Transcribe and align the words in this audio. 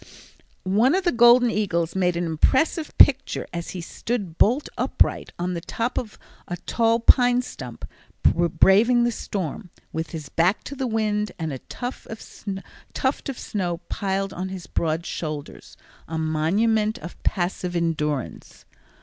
One 0.63 0.95
of 0.95 1.03
the 1.03 1.11
golden 1.11 1.51
eagles 1.51 1.95
made 1.95 2.17
an 2.17 2.23
impressive 2.25 2.97
picture 2.97 3.45
as 3.53 3.69
he 3.69 3.81
stood 3.81 4.39
bolt 4.39 4.67
upright 4.75 5.31
on 5.37 5.53
the 5.53 5.61
top 5.61 5.95
of 5.99 6.17
a 6.47 6.57
tall 6.57 6.99
pine 6.99 7.43
stump, 7.43 7.85
braving 8.23 9.03
the 9.03 9.11
storm, 9.11 9.69
with 9.93 10.09
his 10.09 10.27
back 10.27 10.63
to 10.63 10.75
the 10.75 10.87
wind 10.87 11.33
and 11.37 11.53
a 11.53 11.59
tuft 11.69 12.07
of 12.09 13.37
snow 13.39 13.77
piled 13.89 14.33
on 14.33 14.49
his 14.49 14.65
broad 14.65 15.05
shoulders, 15.05 15.77
a 16.07 16.17
monument 16.17 16.97
of 16.97 17.21
passive 17.21 17.75
endurance. 17.75 18.65